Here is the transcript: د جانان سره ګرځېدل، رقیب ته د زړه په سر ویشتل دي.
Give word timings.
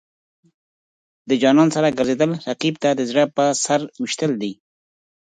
د 1.29 1.31
جانان 1.41 1.69
سره 1.75 1.95
ګرځېدل، 1.97 2.31
رقیب 2.49 2.75
ته 2.83 2.89
د 2.95 3.01
زړه 3.09 3.23
په 3.35 3.45
سر 3.63 3.79
ویشتل 4.01 4.31
دي. 4.41 4.51